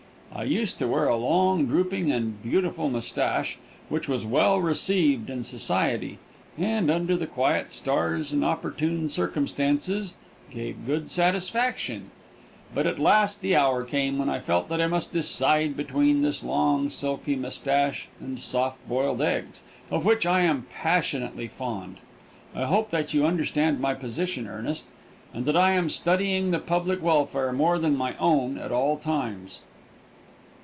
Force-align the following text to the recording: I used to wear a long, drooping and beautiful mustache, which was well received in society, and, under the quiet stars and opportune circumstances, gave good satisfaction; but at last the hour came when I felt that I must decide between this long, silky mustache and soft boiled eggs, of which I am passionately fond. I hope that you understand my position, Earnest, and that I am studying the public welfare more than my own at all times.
I 0.33 0.43
used 0.45 0.79
to 0.79 0.87
wear 0.87 1.09
a 1.09 1.17
long, 1.17 1.65
drooping 1.65 2.09
and 2.09 2.41
beautiful 2.41 2.89
mustache, 2.89 3.59
which 3.89 4.07
was 4.07 4.23
well 4.25 4.61
received 4.61 5.29
in 5.29 5.43
society, 5.43 6.19
and, 6.57 6.89
under 6.89 7.17
the 7.17 7.27
quiet 7.27 7.73
stars 7.73 8.31
and 8.31 8.43
opportune 8.43 9.09
circumstances, 9.09 10.13
gave 10.49 10.85
good 10.85 11.11
satisfaction; 11.11 12.11
but 12.73 12.87
at 12.87 12.97
last 12.97 13.41
the 13.41 13.57
hour 13.57 13.83
came 13.83 14.17
when 14.17 14.29
I 14.29 14.39
felt 14.39 14.69
that 14.69 14.79
I 14.79 14.87
must 14.87 15.11
decide 15.11 15.75
between 15.75 16.21
this 16.21 16.45
long, 16.45 16.89
silky 16.89 17.35
mustache 17.35 18.07
and 18.21 18.39
soft 18.39 18.79
boiled 18.87 19.21
eggs, 19.21 19.61
of 19.91 20.05
which 20.05 20.25
I 20.25 20.41
am 20.41 20.65
passionately 20.73 21.49
fond. 21.49 21.97
I 22.55 22.63
hope 22.65 22.89
that 22.91 23.13
you 23.13 23.25
understand 23.25 23.81
my 23.81 23.93
position, 23.93 24.47
Earnest, 24.47 24.85
and 25.33 25.45
that 25.45 25.57
I 25.57 25.71
am 25.71 25.89
studying 25.89 26.51
the 26.51 26.59
public 26.59 27.01
welfare 27.03 27.51
more 27.51 27.77
than 27.77 27.97
my 27.97 28.15
own 28.15 28.57
at 28.57 28.71
all 28.71 28.95
times. 28.97 29.61